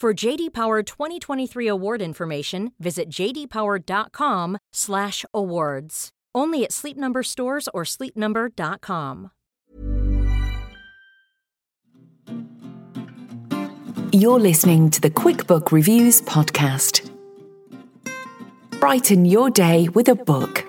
For 0.00 0.14
JD 0.14 0.54
Power 0.54 0.82
2023 0.82 1.66
award 1.66 2.00
information, 2.00 2.72
visit 2.80 3.10
jdpower.com/awards. 3.10 6.08
Only 6.34 6.64
at 6.64 6.72
Sleep 6.72 6.96
Number 6.96 7.22
stores 7.22 7.68
or 7.74 7.84
sleepnumber.com. 7.84 9.30
You're 14.10 14.40
listening 14.40 14.88
to 14.88 15.02
the 15.02 15.10
QuickBook 15.10 15.70
Reviews 15.70 16.22
podcast. 16.22 17.10
Brighten 18.80 19.26
your 19.26 19.50
day 19.50 19.88
with 19.88 20.08
a 20.08 20.14
book. 20.14 20.64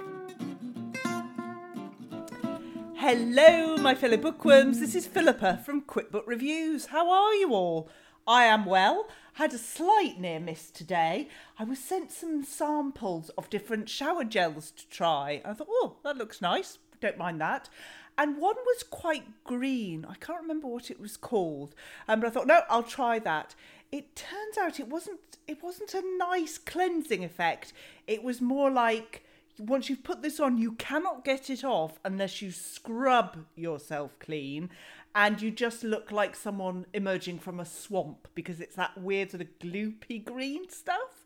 Hello, 2.95 3.77
my 3.77 3.95
fellow 3.95 4.17
bookworms. 4.17 4.81
This 4.81 4.93
is 4.93 5.07
Philippa 5.07 5.61
from 5.65 5.83
QuickBook 5.83 6.27
Reviews. 6.27 6.87
How 6.87 7.09
are 7.09 7.33
you 7.35 7.53
all? 7.53 7.89
I 8.27 8.43
am 8.45 8.65
well. 8.65 9.07
Had 9.33 9.53
a 9.53 9.57
slight 9.57 10.19
near 10.19 10.39
miss 10.39 10.69
today. 10.69 11.29
I 11.57 11.63
was 11.63 11.79
sent 11.79 12.11
some 12.11 12.43
samples 12.43 13.29
of 13.37 13.49
different 13.49 13.89
shower 13.89 14.23
gels 14.23 14.71
to 14.71 14.87
try. 14.89 15.41
I 15.43 15.53
thought, 15.53 15.67
oh, 15.69 15.95
that 16.03 16.17
looks 16.17 16.41
nice. 16.41 16.77
Don't 16.99 17.17
mind 17.17 17.41
that. 17.41 17.69
And 18.17 18.37
one 18.37 18.57
was 18.65 18.83
quite 18.83 19.43
green. 19.43 20.05
I 20.07 20.15
can't 20.15 20.41
remember 20.41 20.67
what 20.67 20.91
it 20.91 20.99
was 20.99 21.17
called. 21.17 21.73
Um, 22.07 22.19
but 22.19 22.27
I 22.27 22.29
thought, 22.29 22.47
no, 22.47 22.61
I'll 22.69 22.83
try 22.83 23.19
that. 23.19 23.55
It 23.91 24.15
turns 24.15 24.57
out 24.57 24.79
it 24.79 24.87
wasn't. 24.87 25.19
It 25.47 25.63
wasn't 25.63 25.93
a 25.93 26.03
nice 26.17 26.57
cleansing 26.57 27.23
effect. 27.23 27.73
It 28.07 28.23
was 28.23 28.39
more 28.39 28.69
like 28.69 29.23
once 29.57 29.89
you've 29.89 30.03
put 30.03 30.21
this 30.21 30.39
on, 30.39 30.57
you 30.57 30.73
cannot 30.73 31.23
get 31.23 31.49
it 31.49 31.63
off 31.63 31.99
unless 32.03 32.41
you 32.41 32.51
scrub 32.51 33.45
yourself 33.55 34.17
clean 34.19 34.69
and 35.13 35.41
you 35.41 35.51
just 35.51 35.83
look 35.83 36.11
like 36.11 36.35
someone 36.35 36.85
emerging 36.93 37.39
from 37.39 37.59
a 37.59 37.65
swamp 37.65 38.27
because 38.33 38.59
it's 38.61 38.75
that 38.75 38.97
weird 38.97 39.31
sort 39.31 39.41
of 39.41 39.59
gloopy 39.59 40.23
green 40.23 40.69
stuff. 40.69 41.25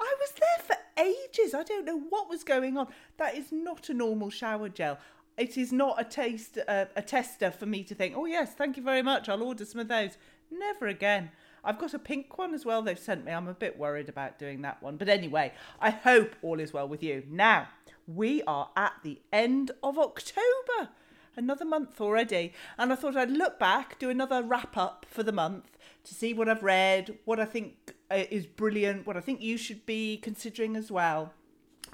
I 0.00 0.14
was 0.20 0.32
there 0.32 0.64
for 0.66 1.02
ages. 1.02 1.54
I 1.54 1.62
don't 1.62 1.84
know 1.84 1.98
what 1.98 2.28
was 2.28 2.44
going 2.44 2.76
on. 2.76 2.88
That 3.16 3.34
is 3.34 3.52
not 3.52 3.88
a 3.88 3.94
normal 3.94 4.30
shower 4.30 4.68
gel. 4.68 4.98
It 5.36 5.58
is 5.58 5.72
not 5.72 6.00
a 6.00 6.04
taste 6.04 6.58
uh, 6.66 6.86
a 6.96 7.02
tester 7.02 7.50
for 7.50 7.66
me 7.66 7.84
to 7.84 7.94
think, 7.94 8.14
"Oh 8.16 8.24
yes, 8.24 8.54
thank 8.54 8.76
you 8.76 8.82
very 8.82 9.02
much. 9.02 9.28
I'll 9.28 9.42
order 9.42 9.64
some 9.64 9.80
of 9.80 9.88
those." 9.88 10.16
Never 10.50 10.86
again. 10.86 11.30
I've 11.64 11.78
got 11.78 11.94
a 11.94 11.98
pink 11.98 12.38
one 12.38 12.54
as 12.54 12.64
well 12.64 12.80
they've 12.80 12.98
sent 12.98 13.24
me. 13.24 13.32
I'm 13.32 13.48
a 13.48 13.54
bit 13.54 13.76
worried 13.76 14.08
about 14.08 14.38
doing 14.38 14.62
that 14.62 14.80
one. 14.82 14.96
But 14.96 15.08
anyway, 15.08 15.52
I 15.80 15.90
hope 15.90 16.36
all 16.40 16.60
is 16.60 16.72
well 16.72 16.86
with 16.86 17.02
you. 17.02 17.24
Now, 17.28 17.68
we 18.06 18.42
are 18.44 18.70
at 18.76 18.92
the 19.02 19.20
end 19.32 19.72
of 19.82 19.98
October 19.98 20.90
another 21.36 21.64
month 21.64 22.00
already. 22.00 22.52
And 22.78 22.92
I 22.92 22.96
thought 22.96 23.16
I'd 23.16 23.30
look 23.30 23.58
back, 23.58 23.98
do 23.98 24.10
another 24.10 24.42
wrap 24.42 24.76
up 24.76 25.06
for 25.08 25.22
the 25.22 25.32
month 25.32 25.78
to 26.04 26.14
see 26.14 26.32
what 26.32 26.48
I've 26.48 26.62
read, 26.62 27.18
what 27.24 27.40
I 27.40 27.44
think 27.44 27.94
uh, 28.10 28.24
is 28.30 28.46
brilliant, 28.46 29.06
what 29.06 29.16
I 29.16 29.20
think 29.20 29.40
you 29.40 29.56
should 29.56 29.84
be 29.86 30.16
considering 30.16 30.76
as 30.76 30.90
well. 30.90 31.32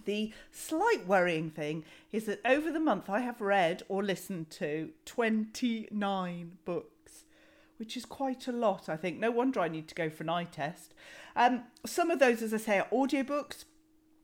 The 0.05 0.33
slight 0.51 1.07
worrying 1.07 1.51
thing 1.51 1.85
is 2.11 2.25
that 2.27 2.41
over 2.45 2.71
the 2.71 2.81
month 2.81 3.09
I 3.09 3.21
have 3.21 3.41
read 3.41 3.83
or 3.89 4.03
listened 4.03 4.51
to 4.51 4.91
29 5.05 6.59
books, 6.65 7.25
which 7.77 7.97
is 7.97 8.05
quite 8.05 8.49
a 8.49 8.53
lot, 8.53 8.89
I 8.89 8.97
think. 8.97 9.19
No 9.19 9.31
wonder 9.31 9.61
I 9.61 9.69
need 9.69 9.89
to 9.89 9.95
go 9.95 10.11
for 10.11 10.25
an 10.25 10.29
eye 10.29 10.45
test. 10.45 10.95
Um, 11.37 11.65
some 11.87 12.11
of 12.11 12.19
those, 12.19 12.43
as 12.43 12.53
I 12.53 12.59
say, 12.59 12.79
are 12.79 12.89
audiobooks, 12.93 13.65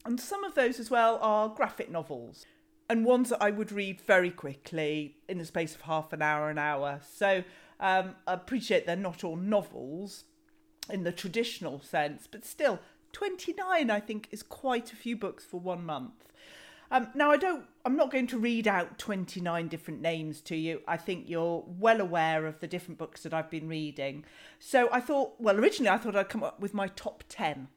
and 0.05 0.21
some 0.21 0.45
of 0.45 0.55
those 0.55 0.79
as 0.79 0.91
well 0.91 1.19
are 1.21 1.49
graphic 1.49 1.91
novels 1.91 2.47
and 2.89 3.05
ones 3.05 3.29
that 3.31 3.43
I 3.43 3.51
would 3.51 3.71
read 3.71 4.01
very 4.01 4.31
quickly 4.31 5.17
in 5.29 5.39
the 5.39 5.45
space 5.45 5.75
of 5.75 5.83
half 5.83 6.13
an 6.13 6.23
hour, 6.23 6.49
an 6.51 6.59
hour. 6.59 7.01
So 7.09 7.45
um, 7.81 8.15
I 8.27 8.33
appreciate 8.35 8.87
they're 8.87 8.97
not 8.97 9.25
all 9.25 9.37
novels 9.37 10.25
in 10.91 11.05
the 11.05 11.13
traditional 11.13 11.81
sense, 11.81 12.27
but 12.31 12.45
still, 12.45 12.79
29 13.13 13.91
I 13.91 14.01
think 14.01 14.29
is 14.31 14.43
quite 14.43 14.93
a 14.93 14.97
few 14.97 15.17
books 15.17 15.45
for 15.45 15.61
one 15.61 15.85
month. 15.85 16.13
Um, 16.91 17.09
now 17.15 17.31
I 17.31 17.37
don't, 17.37 17.65
I'm 17.85 17.97
not 17.97 18.11
going 18.11 18.27
to 18.29 18.39
read 18.39 18.67
out 18.67 18.99
29 18.99 19.69
different 19.69 20.01
names 20.01 20.41
to 20.43 20.57
you. 20.57 20.81
I 20.89 20.97
think 20.97 21.29
you're 21.29 21.65
well 21.67 22.01
aware 22.01 22.47
of 22.47 22.61
the 22.61 22.67
different 22.67 22.99
books 22.99 23.23
that 23.25 23.35
I've 23.35 23.51
been 23.51 23.69
reading. 23.69 24.25
So 24.59 24.89
I 24.91 25.01
thought, 25.01 25.35
well, 25.39 25.59
originally 25.59 25.91
I 25.91 25.99
thought 25.99 26.17
I'd 26.17 26.31
come 26.31 26.43
up 26.43 26.61
with 26.61 26.73
my 26.73 26.89
top 26.89 27.25
10 27.29 27.69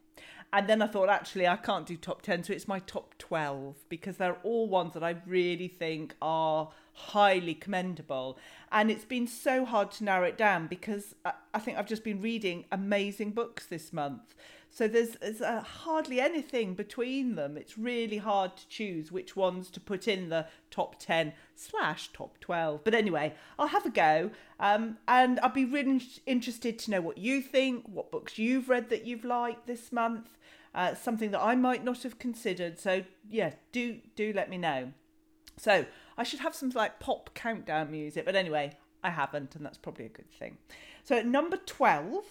and 0.54 0.68
then 0.68 0.82
I 0.82 0.88
thought, 0.88 1.10
actually, 1.10 1.48
I 1.48 1.56
can't 1.56 1.86
do 1.86 1.96
top 1.96 2.22
10, 2.22 2.44
so 2.44 2.54
it's 2.54 2.68
my 2.68 2.80
top 2.80 3.18
12 3.18 3.76
because 3.88 4.18
they're 4.18 4.38
all 4.44 4.68
ones 4.68 4.94
that 4.94 5.04
I 5.04 5.16
really 5.26 5.70
think 5.70 6.14
are 6.22 6.70
highly 6.94 7.54
commendable. 7.54 8.38
And 8.70 8.92
it's 8.92 9.06
been 9.06 9.28
so 9.28 9.64
hard 9.64 9.92
to 9.92 10.04
narrow 10.04 10.26
it 10.26 10.38
down 10.38 10.68
because 10.68 11.16
uh, 11.24 11.32
I 11.54 11.60
think 11.60 11.78
I've 11.78 11.88
just 11.88 12.04
been 12.04 12.22
reading 12.22 12.66
amazing 12.70 13.32
books 13.32 13.66
this 13.66 13.94
month. 13.94 14.36
So 14.74 14.88
there's, 14.88 15.12
there's 15.22 15.42
uh, 15.42 15.62
hardly 15.62 16.22
anything 16.22 16.74
between 16.76 17.36
them. 17.36 17.58
It's 17.58 17.78
really 17.78 18.18
hard 18.18 18.56
to 18.56 18.68
choose 18.68 19.12
which 19.12 19.36
ones 19.36 19.70
to 19.72 19.80
put 19.80 20.08
in 20.08 20.30
the 20.30 20.48
top 20.70 20.98
10 20.98 21.34
slash 21.56 22.12
top 22.14 22.40
12. 22.40 22.84
But 22.84 22.94
anyway, 22.94 23.34
I'll 23.60 23.68
have 23.68 23.86
a 23.86 23.90
go. 23.90 24.32
Um, 24.60 24.98
and 25.08 25.40
I'd 25.42 25.54
be 25.54 25.66
really 25.66 26.02
interested 26.26 26.80
to 26.80 26.92
know 26.92 27.02
what 27.02 27.18
you 27.18 27.42
think, 27.42 27.86
what 27.88 28.12
books 28.12 28.38
you've 28.38 28.70
read 28.70 28.90
that 28.90 29.06
you've 29.06 29.26
liked 29.26 29.68
this 29.68 29.92
month 29.92 30.30
uh, 30.74 30.96
something 30.96 31.32
that 31.32 31.42
I 31.42 31.56
might 31.56 31.84
not 31.84 32.04
have 32.04 32.20
considered. 32.20 32.80
So 32.80 33.04
yeah, 33.30 33.54
do 33.72 34.00
do 34.16 34.34
let 34.34 34.50
me 34.50 34.58
know. 34.58 34.94
So 35.58 35.86
I 36.18 36.24
should 36.24 36.40
have 36.40 36.56
some 36.56 36.70
like 36.70 37.00
pop 37.00 37.34
countdown 37.34 37.92
music, 37.92 38.26
but 38.26 38.36
anyway, 38.36 38.72
I 39.04 39.10
haven't, 39.10 39.56
and 39.56 39.66
that's 39.66 39.78
probably 39.78 40.06
a 40.06 40.10
good 40.10 40.32
thing. 40.32 40.58
So 41.04 41.18
at 41.18 41.26
number 41.26 41.58
twelve, 41.58 42.24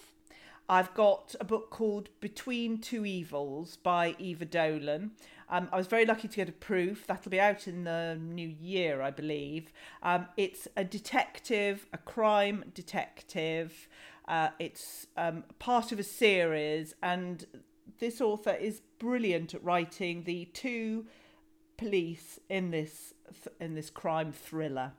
I've 0.69 0.93
got 0.93 1.35
a 1.39 1.45
book 1.45 1.69
called 1.69 2.09
Between 2.19 2.79
Two 2.79 3.05
Evils 3.05 3.77
by 3.77 4.15
Eva 4.19 4.45
Dolan. 4.45 5.11
Um, 5.49 5.67
I 5.73 5.77
was 5.77 5.87
very 5.87 6.05
lucky 6.05 6.29
to 6.29 6.35
get 6.35 6.47
a 6.47 6.53
proof. 6.53 7.05
That'll 7.07 7.29
be 7.29 7.39
out 7.39 7.67
in 7.67 7.83
the 7.83 8.17
new 8.21 8.47
year, 8.47 9.01
I 9.01 9.11
believe. 9.11 9.73
Um, 10.01 10.27
it's 10.37 10.67
a 10.77 10.85
detective, 10.85 11.87
a 11.91 11.97
crime 11.97 12.63
detective. 12.73 13.89
Uh, 14.27 14.49
it's 14.59 15.07
um, 15.17 15.43
part 15.59 15.91
of 15.91 15.99
a 15.99 16.03
series, 16.03 16.95
and 17.03 17.45
this 17.99 18.21
author 18.21 18.51
is 18.51 18.81
brilliant 18.97 19.53
at 19.53 19.63
writing 19.63 20.23
the 20.23 20.45
two 20.53 21.05
police 21.75 22.39
in 22.49 22.71
this 22.71 23.13
in 23.59 23.75
this 23.75 23.89
crime 23.89 24.31
thriller. 24.31 24.93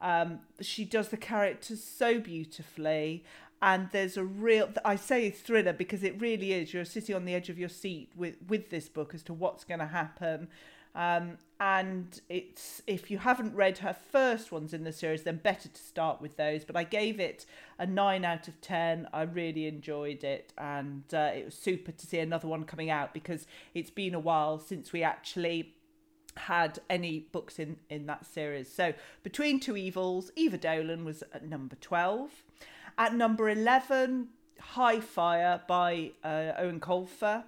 Um, 0.00 0.40
she 0.60 0.86
does 0.86 1.08
the 1.08 1.18
characters 1.18 1.84
so 1.84 2.18
beautifully, 2.18 3.24
and 3.62 3.88
there's 3.92 4.16
a 4.16 4.24
real 4.24 4.70
I 4.84 4.96
say 4.96 5.30
thriller 5.30 5.72
because 5.72 6.02
it 6.02 6.20
really 6.20 6.52
is. 6.52 6.72
You're 6.72 6.84
sitting 6.84 7.14
on 7.14 7.24
the 7.24 7.34
edge 7.34 7.48
of 7.48 7.58
your 7.58 7.68
seat 7.68 8.10
with 8.16 8.36
with 8.48 8.70
this 8.70 8.88
book 8.88 9.14
as 9.14 9.22
to 9.24 9.32
what's 9.32 9.64
going 9.64 9.80
to 9.80 9.86
happen. 9.86 10.48
Um, 10.94 11.38
and 11.60 12.20
it's 12.28 12.82
if 12.86 13.10
you 13.10 13.18
haven't 13.18 13.54
read 13.54 13.78
her 13.78 13.94
first 14.10 14.50
ones 14.50 14.72
in 14.72 14.84
the 14.84 14.92
series, 14.92 15.24
then 15.24 15.36
better 15.36 15.68
to 15.68 15.80
start 15.80 16.20
with 16.20 16.36
those. 16.36 16.64
But 16.64 16.74
I 16.74 16.84
gave 16.84 17.20
it 17.20 17.44
a 17.78 17.86
nine 17.86 18.24
out 18.24 18.48
of 18.48 18.60
ten. 18.60 19.06
I 19.12 19.22
really 19.22 19.66
enjoyed 19.66 20.24
it, 20.24 20.52
and 20.56 21.04
uh, 21.12 21.30
it 21.34 21.44
was 21.44 21.54
super 21.54 21.92
to 21.92 22.06
see 22.06 22.18
another 22.18 22.48
one 22.48 22.64
coming 22.64 22.90
out 22.90 23.12
because 23.12 23.46
it's 23.74 23.90
been 23.90 24.14
a 24.14 24.18
while 24.20 24.58
since 24.58 24.92
we 24.92 25.02
actually 25.02 25.74
had 26.36 26.78
any 26.88 27.26
books 27.32 27.58
in 27.58 27.76
in 27.90 28.06
that 28.06 28.24
series. 28.24 28.72
So 28.72 28.94
between 29.22 29.60
two 29.60 29.76
evils, 29.76 30.30
Eva 30.34 30.56
Dolan 30.56 31.04
was 31.04 31.22
at 31.34 31.46
number 31.46 31.76
twelve. 31.76 32.42
At 32.98 33.14
number 33.14 33.48
eleven, 33.48 34.28
High 34.60 35.00
Fire 35.00 35.62
by 35.66 36.12
uh, 36.22 36.52
Eoin 36.60 36.80
Colfer. 36.80 37.44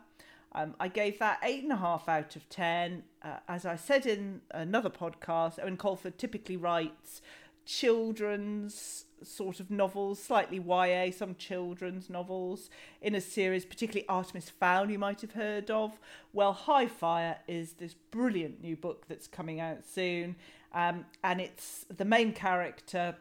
Um, 0.55 0.75
I 0.79 0.89
gave 0.89 1.19
that 1.19 1.39
eight 1.43 1.63
and 1.63 1.73
a 1.73 1.77
half 1.77 2.09
out 2.09 2.37
of 2.37 2.49
ten. 2.49 3.05
Uh, 3.23 3.37
as 3.49 3.65
I 3.65 3.77
said 3.77 4.07
in 4.07 4.41
another 4.51 4.91
podcast, 4.91 5.59
Eoin 5.59 5.77
Colfer 5.77 6.17
typically 6.17 6.57
writes 6.57 7.23
children's 7.65 9.05
sort 9.23 9.61
of 9.61 9.71
novels, 9.71 10.21
slightly 10.23 10.59
YA, 10.59 11.11
some 11.13 11.35
children's 11.37 12.11
novels 12.11 12.71
in 13.01 13.15
a 13.15 13.21
series, 13.21 13.65
particularly 13.65 14.07
Artemis 14.09 14.51
Fowl, 14.51 14.91
you 14.91 14.99
might 14.99 15.21
have 15.21 15.33
heard 15.33 15.71
of. 15.71 15.99
Well, 16.33 16.53
High 16.53 16.89
Fire 16.89 17.39
is 17.47 17.75
this 17.75 17.95
brilliant 18.11 18.61
new 18.61 18.77
book 18.77 19.07
that's 19.09 19.27
coming 19.27 19.61
out 19.61 19.85
soon, 19.85 20.37
um, 20.73 21.07
and 21.23 21.41
it's 21.41 21.87
the 21.97 22.05
main 22.05 22.33
character. 22.33 23.17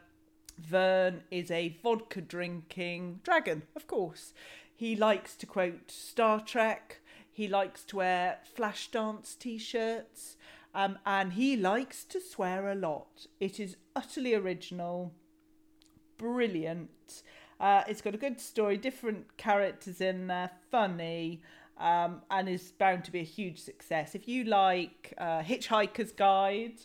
Vern 0.58 1.22
is 1.30 1.50
a 1.50 1.76
vodka 1.82 2.20
drinking 2.20 3.20
dragon, 3.22 3.62
of 3.74 3.86
course. 3.86 4.32
He 4.74 4.96
likes 4.96 5.36
to 5.36 5.46
quote 5.46 5.90
Star 5.90 6.40
Trek. 6.40 7.00
He 7.30 7.48
likes 7.48 7.84
to 7.84 7.96
wear 7.96 8.38
flash 8.54 8.90
dance 8.90 9.34
t 9.34 9.58
shirts. 9.58 10.36
Um, 10.74 10.98
and 11.04 11.34
he 11.34 11.56
likes 11.56 12.04
to 12.04 12.20
swear 12.20 12.70
a 12.70 12.74
lot. 12.74 13.26
It 13.40 13.60
is 13.60 13.76
utterly 13.94 14.34
original, 14.34 15.12
brilliant. 16.16 17.22
Uh, 17.60 17.84
it's 17.86 18.00
got 18.00 18.14
a 18.14 18.18
good 18.18 18.40
story, 18.40 18.76
different 18.76 19.36
characters 19.36 20.00
in 20.00 20.26
there, 20.26 20.50
funny, 20.70 21.42
um, 21.78 22.22
and 22.30 22.48
is 22.48 22.72
bound 22.72 23.04
to 23.04 23.12
be 23.12 23.20
a 23.20 23.24
huge 23.24 23.58
success. 23.58 24.14
If 24.14 24.26
you 24.26 24.44
like 24.44 25.12
uh, 25.18 25.42
Hitchhiker's 25.42 26.12
Guide 26.12 26.80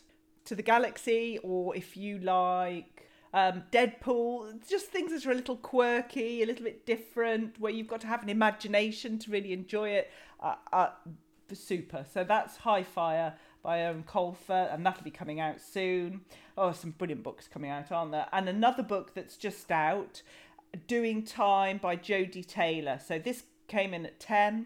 to 0.45 0.55
the 0.55 0.63
Galaxy, 0.63 1.39
or 1.43 1.75
if 1.75 1.95
you 1.95 2.19
like 2.19 2.96
um, 3.37 3.63
Deadpool, 3.71 4.67
just 4.67 4.87
things 4.87 5.11
that 5.11 5.23
are 5.27 5.31
a 5.31 5.35
little 5.35 5.57
quirky, 5.57 6.41
a 6.41 6.45
little 6.47 6.63
bit 6.63 6.87
different, 6.87 7.59
where 7.59 7.71
you've 7.71 7.87
got 7.87 8.01
to 8.01 8.07
have 8.07 8.23
an 8.23 8.29
imagination 8.29 9.19
to 9.19 9.29
really 9.29 9.53
enjoy 9.53 9.89
it, 9.89 10.09
uh, 10.39 10.55
uh, 10.73 10.89
super. 11.53 12.03
So 12.11 12.23
that's 12.23 12.57
High 12.57 12.81
Fire 12.81 13.35
by 13.61 13.77
Eoin 13.77 14.05
Colfer, 14.05 14.73
and 14.73 14.83
that'll 14.83 15.03
be 15.03 15.11
coming 15.11 15.39
out 15.39 15.61
soon. 15.61 16.21
Oh, 16.57 16.71
some 16.71 16.91
brilliant 16.91 17.21
books 17.21 17.47
coming 17.47 17.69
out, 17.69 17.91
aren't 17.91 18.11
there? 18.11 18.25
And 18.31 18.49
another 18.49 18.81
book 18.81 19.13
that's 19.13 19.37
just 19.37 19.69
out, 19.71 20.23
Doing 20.87 21.23
Time 21.23 21.77
by 21.77 21.95
Jodi 21.95 22.43
Taylor. 22.43 22.99
So 23.05 23.19
this 23.19 23.43
came 23.67 23.93
in 23.93 24.07
at 24.07 24.19
10. 24.19 24.65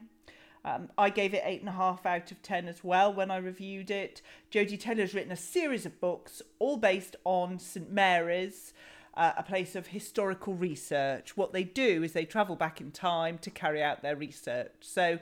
Um, 0.64 0.90
I 0.98 1.10
gave 1.10 1.34
it 1.34 1.42
eight 1.44 1.62
and 1.62 1.70
a 1.70 1.74
half 1.74 2.06
out 2.06 2.32
of 2.32 2.42
ten 2.44 2.68
as 2.68 2.84
well 2.84 3.14
when 3.14 3.32
I 3.32 3.38
reviewed 3.38 3.90
it. 3.90 4.22
Jodi 4.50 4.78
Taylor 4.78 5.02
has 5.02 5.14
written 5.14 5.32
a 5.32 5.38
series 5.38 5.86
of 5.86 6.00
books, 6.00 6.42
all 6.60 6.78
based 6.78 7.16
on 7.24 7.58
St 7.58 7.92
Mary's, 7.92 8.74
uh, 9.16 9.34
a 9.38 9.44
place 9.44 9.76
of 9.76 9.88
historical 9.88 10.54
research. 10.54 11.36
What 11.36 11.52
they 11.52 11.64
do 11.64 12.04
is 12.04 12.14
they 12.14 12.26
travel 12.26 12.56
back 12.56 12.80
in 12.80 12.92
time 12.92 13.38
to 13.40 13.50
carry 13.50 13.82
out 13.82 14.02
their 14.02 14.16
research. 14.16 14.72
So 14.82 15.20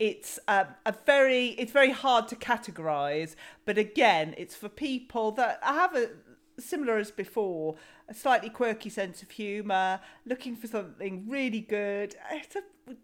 it's 0.00 0.38
um, 0.48 0.64
a 0.86 0.94
very 1.06 1.48
it's 1.50 1.72
very 1.72 1.90
hard 1.90 2.26
to 2.26 2.34
categorize 2.34 3.36
but 3.66 3.76
again 3.76 4.34
it's 4.38 4.56
for 4.56 4.70
people 4.70 5.30
that 5.30 5.60
I 5.62 5.74
have 5.74 5.94
a 5.94 6.08
similar 6.60 6.98
as 6.98 7.10
before 7.10 7.76
a 8.08 8.14
slightly 8.14 8.50
quirky 8.50 8.90
sense 8.90 9.22
of 9.22 9.30
humor 9.30 10.00
looking 10.24 10.56
for 10.56 10.66
something 10.66 11.24
really 11.28 11.60
good. 11.60 12.16
A, 12.30 12.42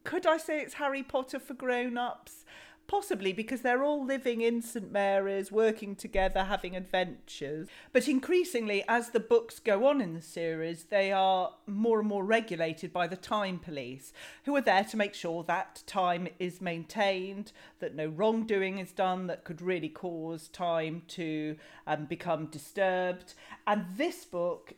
could 0.05 0.27
i 0.27 0.37
say 0.37 0.61
it's 0.61 0.75
harry 0.75 1.03
potter 1.03 1.39
for 1.39 1.55
grown-ups 1.55 2.45
Possibly 2.89 3.33
because 3.33 3.63
they're 3.63 3.83
all 3.83 4.05
living 4.05 4.43
in 4.43 4.63
St 4.63 4.93
Mary's, 4.93 5.51
working 5.51 5.97
together, 5.97 6.45
having 6.45 6.77
adventures. 6.77 7.67
But 7.93 8.07
increasingly, 8.07 8.85
as 8.87 9.11
the 9.11 9.19
books 9.19 9.59
go 9.59 9.89
on 9.89 10.01
in 10.01 10.15
the 10.15 10.23
series, 10.23 10.85
they 10.85 11.11
are 11.11 11.53
more 11.67 11.99
and 11.99 12.09
more 12.09 12.25
regulated 12.25 12.93
by 12.93 13.09
the 13.09 13.17
time 13.17 13.59
police, 13.59 14.13
who 14.45 14.55
are 14.55 14.61
there 14.61 14.85
to 14.85 14.97
make 14.97 15.15
sure 15.15 15.43
that 15.45 15.83
time 15.89 16.29
is 16.39 16.61
maintained, 16.61 17.51
that 17.81 17.97
no 17.97 18.07
wrongdoing 18.07 18.79
is 18.79 18.93
done 18.93 19.27
that 19.27 19.43
could 19.43 19.61
really 19.61 19.89
cause 19.89 20.47
time 20.47 21.03
to 21.09 21.57
um, 21.89 22.05
become 22.05 22.47
disturbed. 22.47 23.35
And 23.67 23.85
this 23.97 24.25
book 24.25 24.75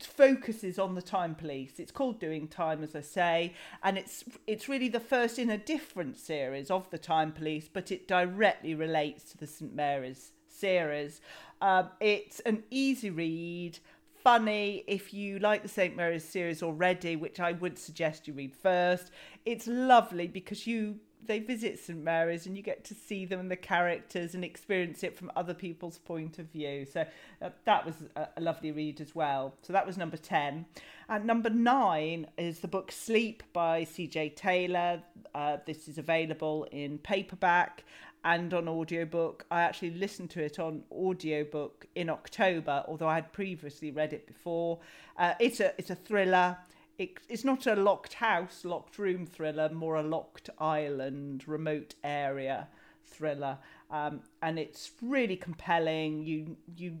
focuses 0.00 0.78
on 0.78 0.94
the 0.94 1.02
time 1.02 1.34
police. 1.34 1.78
It's 1.78 1.92
called 1.92 2.20
Doing 2.20 2.48
Time, 2.48 2.82
as 2.82 2.94
I 2.94 3.00
say, 3.00 3.54
and 3.82 3.96
it's 3.96 4.24
it's 4.46 4.68
really 4.68 4.88
the 4.88 5.00
first 5.00 5.38
in 5.38 5.50
a 5.50 5.58
different 5.58 6.18
series 6.18 6.70
of 6.70 6.90
the 6.90 6.98
time 6.98 7.32
police, 7.32 7.68
but 7.72 7.90
it 7.90 8.08
directly 8.08 8.74
relates 8.74 9.30
to 9.32 9.38
the 9.38 9.46
St 9.46 9.74
Mary's 9.74 10.32
series. 10.48 11.20
Um, 11.60 11.90
it's 12.00 12.40
an 12.40 12.64
easy 12.70 13.10
read, 13.10 13.78
funny. 14.22 14.84
If 14.86 15.14
you 15.14 15.38
like 15.38 15.62
the 15.62 15.68
St 15.68 15.96
Mary's 15.96 16.24
series 16.24 16.62
already, 16.62 17.16
which 17.16 17.40
I 17.40 17.52
would 17.52 17.78
suggest 17.78 18.28
you 18.28 18.34
read 18.34 18.54
first, 18.54 19.10
it's 19.44 19.66
lovely 19.66 20.26
because 20.26 20.66
you 20.66 21.00
they 21.26 21.38
visit 21.38 21.78
St 21.78 22.02
Mary's 22.02 22.46
and 22.46 22.56
you 22.56 22.62
get 22.62 22.84
to 22.84 22.94
see 22.94 23.24
them 23.24 23.40
and 23.40 23.50
the 23.50 23.56
characters 23.56 24.34
and 24.34 24.44
experience 24.44 25.02
it 25.02 25.16
from 25.16 25.30
other 25.36 25.54
people's 25.54 25.98
point 25.98 26.38
of 26.38 26.46
view. 26.46 26.84
So 26.84 27.04
uh, 27.40 27.50
that 27.64 27.86
was 27.86 27.94
a, 28.16 28.28
a, 28.36 28.40
lovely 28.40 28.72
read 28.72 29.00
as 29.00 29.14
well. 29.14 29.54
So 29.62 29.72
that 29.72 29.86
was 29.86 29.96
number 29.96 30.16
10. 30.16 30.66
And 31.08 31.24
number 31.24 31.50
9 31.50 32.26
is 32.38 32.60
the 32.60 32.68
book 32.68 32.90
Sleep 32.90 33.42
by 33.52 33.84
CJ 33.84 34.36
Taylor. 34.36 35.02
Uh, 35.34 35.58
this 35.66 35.88
is 35.88 35.98
available 35.98 36.66
in 36.72 36.98
paperback 36.98 37.84
and 38.24 38.52
on 38.54 38.68
audiobook. 38.68 39.44
I 39.50 39.62
actually 39.62 39.90
listened 39.90 40.30
to 40.30 40.42
it 40.42 40.58
on 40.58 40.82
audiobook 40.92 41.86
in 41.94 42.08
October, 42.08 42.84
although 42.86 43.08
I 43.08 43.16
had 43.16 43.32
previously 43.32 43.90
read 43.90 44.12
it 44.12 44.26
before. 44.26 44.78
Uh, 45.16 45.34
it's 45.40 45.60
a 45.60 45.72
it's 45.78 45.90
a 45.90 45.94
thriller 45.94 46.56
it, 47.02 47.18
it's 47.28 47.44
not 47.44 47.66
a 47.66 47.74
locked 47.74 48.14
house, 48.14 48.64
locked 48.64 48.98
room 48.98 49.26
thriller, 49.26 49.68
more 49.68 49.96
a 49.96 50.02
locked 50.02 50.50
island, 50.58 51.46
remote 51.46 51.94
area 52.02 52.68
thriller. 53.04 53.58
Um, 53.90 54.20
and 54.40 54.58
it's 54.58 54.92
really 55.02 55.36
compelling. 55.36 56.24
You 56.24 56.56
you 56.76 56.98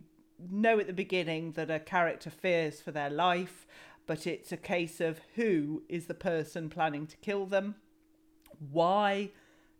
know 0.50 0.78
at 0.78 0.86
the 0.86 0.92
beginning 0.92 1.52
that 1.52 1.70
a 1.70 1.78
character 1.78 2.30
fears 2.30 2.80
for 2.80 2.90
their 2.90 3.10
life, 3.10 3.66
but 4.06 4.26
it's 4.26 4.52
a 4.52 4.56
case 4.56 5.00
of 5.00 5.20
who 5.36 5.82
is 5.88 6.06
the 6.06 6.14
person 6.14 6.68
planning 6.68 7.06
to 7.06 7.16
kill 7.18 7.46
them, 7.46 7.76
why 8.70 9.30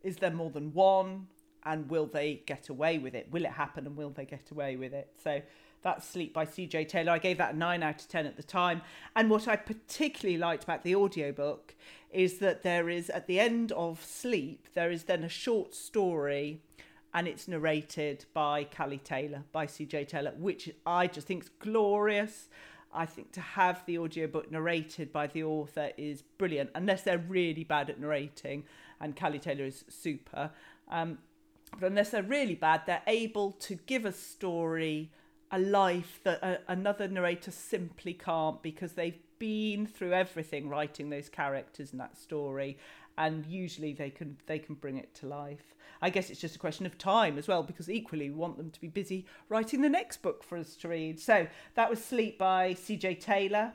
is 0.01 0.17
there 0.17 0.31
more 0.31 0.49
than 0.49 0.73
one, 0.73 1.27
and 1.65 1.89
will 1.89 2.05
they 2.05 2.43
get 2.45 2.69
away 2.69 2.97
with 2.97 3.13
it? 3.13 3.27
Will 3.31 3.45
it 3.45 3.51
happen, 3.51 3.85
and 3.85 3.95
will 3.95 4.09
they 4.09 4.25
get 4.25 4.51
away 4.51 4.75
with 4.75 4.93
it? 4.93 5.11
So 5.23 5.41
that's 5.83 6.07
Sleep 6.07 6.33
by 6.33 6.45
CJ 6.45 6.87
Taylor. 6.87 7.11
I 7.11 7.19
gave 7.19 7.37
that 7.37 7.53
a 7.53 7.57
9 7.57 7.83
out 7.83 8.01
of 8.01 8.07
10 8.07 8.25
at 8.25 8.37
the 8.37 8.43
time. 8.43 8.81
And 9.15 9.29
what 9.29 9.47
I 9.47 9.55
particularly 9.55 10.37
liked 10.37 10.63
about 10.63 10.83
the 10.83 10.95
audiobook 10.95 11.75
is 12.11 12.39
that 12.39 12.63
there 12.63 12.89
is, 12.89 13.09
at 13.09 13.27
the 13.27 13.39
end 13.39 13.71
of 13.73 14.03
Sleep, 14.03 14.67
there 14.73 14.91
is 14.91 15.03
then 15.03 15.23
a 15.23 15.29
short 15.29 15.75
story 15.75 16.61
and 17.13 17.27
it's 17.27 17.47
narrated 17.47 18.25
by 18.33 18.63
Cally 18.63 18.97
Taylor, 18.97 19.43
by 19.51 19.67
CJ 19.67 20.07
Taylor, 20.07 20.33
which 20.37 20.71
I 20.85 21.07
just 21.07 21.27
think 21.27 21.43
is 21.43 21.49
glorious. 21.59 22.49
I 22.91 23.05
think 23.05 23.31
to 23.33 23.41
have 23.41 23.85
the 23.85 23.99
audiobook 23.99 24.51
narrated 24.51 25.11
by 25.11 25.27
the 25.27 25.43
author 25.43 25.91
is 25.97 26.21
brilliant, 26.21 26.71
unless 26.75 27.03
they're 27.03 27.17
really 27.17 27.63
bad 27.63 27.89
at 27.89 27.99
narrating, 27.99 28.63
and 28.99 29.15
Cally 29.15 29.39
Taylor 29.39 29.65
is 29.65 29.83
super. 29.89 30.51
Um, 30.89 31.19
but 31.79 31.87
unless 31.87 32.11
they're 32.11 32.23
really 32.23 32.55
bad, 32.55 32.83
they're 32.85 33.01
able 33.07 33.51
to 33.51 33.75
give 33.75 34.05
a 34.05 34.11
story 34.11 35.11
a 35.53 35.59
life 35.59 36.19
that 36.23 36.41
a, 36.41 36.59
another 36.67 37.07
narrator 37.07 37.51
simply 37.51 38.13
can't 38.13 38.61
because 38.63 38.93
they've 38.93 39.19
been 39.37 39.85
through 39.85 40.11
everything 40.11 40.67
writing 40.67 41.11
those 41.11 41.29
characters 41.29 41.91
in 41.91 41.99
that 41.99 42.17
story 42.17 42.77
and 43.19 43.45
usually 43.45 43.93
they 43.93 44.09
can 44.09 44.35
they 44.47 44.57
can 44.57 44.73
bring 44.73 44.97
it 44.97 45.13
to 45.13 45.27
life. 45.27 45.75
I 46.01 46.09
guess 46.09 46.31
it's 46.31 46.41
just 46.41 46.55
a 46.55 46.59
question 46.59 46.87
of 46.87 46.97
time 46.97 47.37
as 47.37 47.47
well 47.47 47.61
because 47.61 47.87
equally 47.87 48.31
we 48.31 48.35
want 48.35 48.57
them 48.57 48.71
to 48.71 48.81
be 48.81 48.87
busy 48.87 49.27
writing 49.47 49.81
the 49.81 49.89
next 49.89 50.23
book 50.23 50.43
for 50.43 50.57
us 50.57 50.75
to 50.77 50.87
read. 50.87 51.19
So 51.19 51.45
that 51.75 51.87
was 51.87 52.03
sleep 52.03 52.39
by 52.39 52.73
cj 52.73 53.19
taylor. 53.19 53.73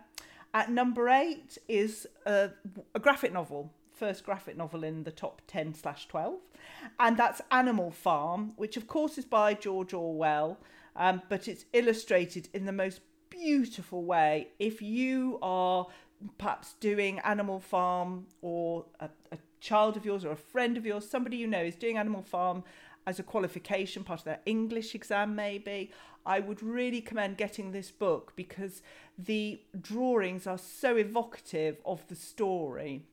At 0.53 0.73
number 0.73 1.09
eight 1.09 1.59
is 1.69 2.09
a, 2.27 2.51
a 2.95 2.99
graphic 2.99 3.33
novel 3.33 3.71
first 3.95 4.25
graphic 4.25 4.57
novel 4.57 4.85
in 4.85 5.03
the 5.03 5.11
top 5.11 5.43
10 5.49 5.75
slash 5.75 6.07
12 6.07 6.39
and 7.01 7.17
that's 7.17 7.41
animal 7.51 7.91
farm 7.91 8.53
which 8.55 8.77
of 8.77 8.87
course 8.87 9.19
is 9.19 9.25
by 9.25 9.53
george 9.53 9.93
orwell 9.93 10.57
um, 10.99 11.23
but 11.29 11.49
it's 11.49 11.65
illustrated 11.73 12.49
in 12.53 12.67
the 12.67 12.73
most 12.73 13.01
beautiful 13.31 14.05
way. 14.05 14.49
If 14.59 14.83
you 14.83 15.39
are 15.41 15.87
perhaps 16.37 16.75
doing 16.81 17.21
Animal 17.21 17.61
Farm 17.61 18.27
or 18.43 18.85
a, 19.01 19.09
a 19.33 19.39
child 19.61 19.97
of 19.97 20.05
yours 20.05 20.25
or 20.25 20.33
a 20.33 20.37
friend 20.37 20.77
of 20.77 20.85
yours, 20.85 21.09
somebody 21.09 21.37
you 21.37 21.47
know 21.47 21.63
is 21.63 21.77
doing 21.77 21.97
Animal 21.97 22.23
Farm 22.23 22.65
as 23.07 23.19
a 23.19 23.23
qualification, 23.23 24.05
part 24.05 24.21
of 24.21 24.25
their 24.25 24.41
English 24.45 24.95
exam, 24.95 25.35
maybe, 25.35 25.91
I 26.27 26.41
would 26.41 26.63
really 26.63 27.01
commend 27.01 27.39
getting 27.39 27.71
this 27.71 27.91
book 27.91 28.35
because 28.37 28.83
the 29.17 29.63
drawings 29.81 30.47
are 30.47 30.59
so 30.59 30.97
evocative 30.97 31.79
of 31.87 32.07
the 32.09 32.17
story. 32.17 33.05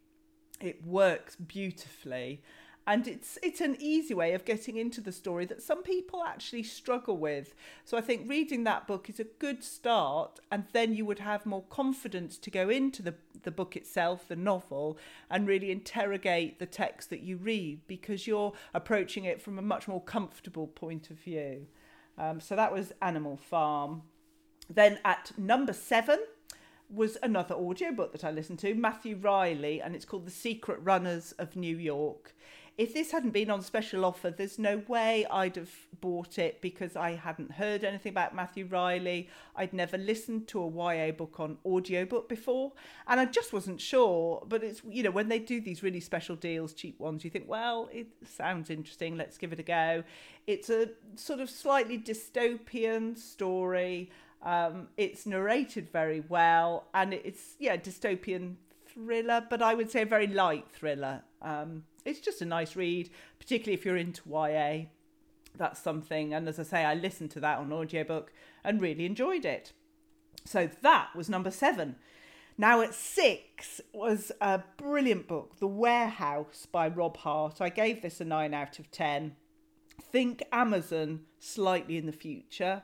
It 0.59 0.85
works 0.85 1.35
beautifully 1.35 2.41
and 2.87 3.07
it's 3.07 3.37
it's 3.41 3.61
an 3.61 3.75
easy 3.79 4.13
way 4.13 4.33
of 4.33 4.45
getting 4.45 4.77
into 4.77 5.01
the 5.01 5.11
story 5.11 5.45
that 5.45 5.61
some 5.61 5.81
people 5.81 6.23
actually 6.23 6.63
struggle 6.63 7.17
with. 7.17 7.55
So 7.83 7.97
i 7.97 8.01
think 8.01 8.29
reading 8.29 8.63
that 8.63 8.87
book 8.87 9.09
is 9.09 9.19
a 9.19 9.23
good 9.23 9.63
start 9.63 10.39
and 10.51 10.65
then 10.73 10.93
you 10.93 11.05
would 11.05 11.19
have 11.19 11.45
more 11.45 11.63
confidence 11.63 12.37
to 12.37 12.51
go 12.51 12.69
into 12.69 13.01
the 13.01 13.15
the 13.43 13.51
book 13.51 13.75
itself 13.75 14.27
the 14.27 14.35
novel 14.35 14.97
and 15.29 15.47
really 15.47 15.71
interrogate 15.71 16.59
the 16.59 16.65
text 16.65 17.09
that 17.09 17.21
you 17.21 17.37
read 17.37 17.79
because 17.87 18.27
you're 18.27 18.53
approaching 18.73 19.25
it 19.25 19.41
from 19.41 19.57
a 19.57 19.61
much 19.61 19.87
more 19.87 20.01
comfortable 20.01 20.67
point 20.67 21.09
of 21.09 21.17
view. 21.17 21.67
Um, 22.17 22.39
so 22.39 22.55
that 22.55 22.73
was 22.73 22.91
animal 23.01 23.37
farm. 23.37 24.03
Then 24.69 24.99
at 25.05 25.31
number 25.37 25.73
7 25.73 26.19
was 26.89 27.17
another 27.23 27.55
audiobook 27.55 28.11
that 28.13 28.23
I 28.23 28.31
listened 28.31 28.59
to, 28.59 28.73
Matthew 28.73 29.17
Reilly, 29.17 29.81
and 29.81 29.95
it's 29.95 30.05
called 30.05 30.25
The 30.25 30.31
Secret 30.31 30.79
Runners 30.81 31.33
of 31.33 31.55
New 31.55 31.77
York 31.77 32.35
if 32.77 32.93
this 32.93 33.11
hadn't 33.11 33.31
been 33.31 33.49
on 33.49 33.61
special 33.61 34.03
offer, 34.03 34.29
there's 34.29 34.59
no 34.59 34.83
way 34.87 35.25
I'd 35.31 35.55
have 35.55 35.71
bought 36.01 36.37
it 36.37 36.61
because 36.61 36.97
I 36.97 37.11
hadn't 37.11 37.53
heard 37.53 37.85
anything 37.85 38.09
about 38.09 38.35
Matthew 38.35 38.65
Reilly. 38.65 39.29
I'd 39.55 39.71
never 39.71 39.97
listened 39.97 40.49
to 40.49 40.61
a 40.61 40.67
YA 40.67 41.11
book 41.13 41.39
on 41.39 41.57
audiobook 41.65 42.27
before, 42.27 42.73
and 43.07 43.19
I 43.19 43.25
just 43.25 43.53
wasn't 43.53 43.79
sure. 43.79 44.43
But 44.45 44.61
it's, 44.61 44.81
you 44.89 45.03
know, 45.03 45.11
when 45.11 45.29
they 45.29 45.39
do 45.39 45.61
these 45.61 45.83
really 45.83 46.01
special 46.01 46.35
deals, 46.35 46.73
cheap 46.73 46.99
ones, 46.99 47.23
you 47.23 47.29
think, 47.29 47.45
well, 47.47 47.89
it 47.93 48.07
sounds 48.27 48.69
interesting, 48.69 49.15
let's 49.15 49.37
give 49.37 49.53
it 49.53 49.59
a 49.59 49.63
go. 49.63 50.03
It's 50.45 50.69
a 50.69 50.89
sort 51.15 51.39
of 51.39 51.49
slightly 51.49 51.97
dystopian 51.97 53.17
story. 53.17 54.11
Um, 54.43 54.89
it's 54.97 55.25
narrated 55.25 55.89
very 55.91 56.23
well, 56.27 56.87
and 56.93 57.13
it's, 57.13 57.55
yeah, 57.57 57.77
dystopian 57.77 58.55
thriller, 58.95 59.45
but 59.49 59.61
I 59.61 59.75
would 59.75 59.91
say 59.91 60.01
a 60.01 60.05
very 60.05 60.27
light 60.27 60.65
thriller. 60.71 61.23
Um, 61.41 61.83
it's 62.05 62.19
just 62.19 62.41
a 62.41 62.45
nice 62.45 62.75
read, 62.75 63.09
particularly 63.37 63.73
if 63.73 63.85
you're 63.85 63.97
into 63.97 64.21
YA. 64.27 64.85
That's 65.57 65.79
something. 65.79 66.33
And 66.33 66.47
as 66.47 66.59
I 66.59 66.63
say, 66.63 66.83
I 66.83 66.95
listened 66.95 67.31
to 67.31 67.39
that 67.41 67.59
on 67.59 67.71
audiobook 67.71 68.33
and 68.63 68.81
really 68.81 69.05
enjoyed 69.05 69.45
it. 69.45 69.73
So 70.45 70.69
that 70.81 71.15
was 71.15 71.29
number 71.29 71.51
seven. 71.51 71.95
Now 72.57 72.81
at 72.81 72.93
six 72.93 73.81
was 73.93 74.31
a 74.39 74.63
brilliant 74.77 75.27
book, 75.27 75.59
The 75.59 75.67
Warehouse 75.67 76.65
by 76.71 76.87
Rob 76.87 77.17
Hart. 77.17 77.59
I 77.59 77.69
gave 77.69 78.01
this 78.01 78.21
a 78.21 78.25
nine 78.25 78.53
out 78.53 78.79
of 78.79 78.91
ten. 78.91 79.35
Think 80.01 80.43
Amazon 80.51 81.21
slightly 81.39 81.97
in 81.97 82.05
the 82.05 82.11
future 82.13 82.83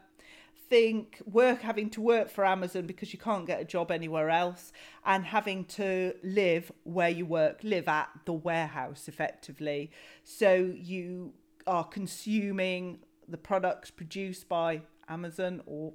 think 0.71 1.21
work 1.29 1.59
having 1.59 1.89
to 1.89 1.99
work 1.99 2.29
for 2.29 2.45
Amazon 2.45 2.87
because 2.87 3.11
you 3.11 3.19
can't 3.19 3.45
get 3.45 3.59
a 3.59 3.65
job 3.65 3.91
anywhere 3.91 4.29
else 4.29 4.71
and 5.05 5.25
having 5.25 5.65
to 5.65 6.13
live 6.23 6.71
where 6.83 7.09
you 7.09 7.25
work, 7.25 7.59
live 7.61 7.89
at 7.89 8.07
the 8.23 8.31
warehouse 8.31 9.09
effectively. 9.09 9.91
So 10.23 10.73
you 10.73 11.33
are 11.67 11.83
consuming 11.83 12.99
the 13.27 13.37
products 13.37 13.91
produced 13.91 14.47
by 14.47 14.83
Amazon 15.09 15.61
or 15.65 15.91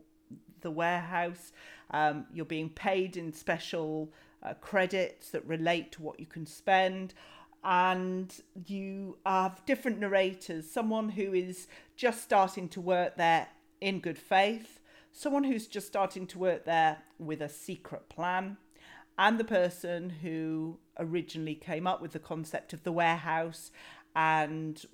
the 0.61 0.71
warehouse. 0.71 1.52
Um, 1.92 2.26
you're 2.30 2.45
being 2.45 2.68
paid 2.68 3.16
in 3.16 3.33
special 3.33 4.12
uh, 4.42 4.52
credits 4.61 5.30
that 5.30 5.42
relate 5.47 5.90
to 5.92 6.02
what 6.02 6.21
you 6.21 6.26
can 6.26 6.45
spend. 6.45 7.14
And 7.64 8.30
you 8.66 9.16
have 9.25 9.64
different 9.64 10.00
narrators, 10.00 10.71
someone 10.71 11.09
who 11.09 11.33
is 11.33 11.66
just 11.97 12.23
starting 12.23 12.68
to 12.68 12.80
work 12.83 13.16
there 13.16 13.49
in 13.80 14.00
good 14.00 14.18
faith, 14.18 14.80
someone 15.12 15.45
who's 15.45 15.66
just 15.66 15.87
starting 15.87 16.26
to 16.28 16.38
work 16.38 16.64
there 16.64 16.99
with 17.18 17.40
a 17.40 17.49
secret 17.49 18.09
plan, 18.09 18.56
and 19.18 19.38
the 19.38 19.45
person 19.45 20.11
who 20.11 20.78
originally 20.99 21.54
came 21.54 21.87
up 21.87 22.02
with 22.02 22.12
the 22.12 22.18
concept 22.18 22.73
of 22.73 22.83
the 22.83 22.92
warehouse 22.92 23.71
and 24.14 24.85